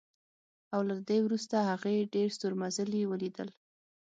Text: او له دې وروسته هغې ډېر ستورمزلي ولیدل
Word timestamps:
او 0.73 0.81
له 0.89 0.95
دې 1.09 1.17
وروسته 1.25 1.55
هغې 1.69 2.09
ډېر 2.13 2.27
ستورمزلي 2.37 3.01
ولیدل 3.07 3.49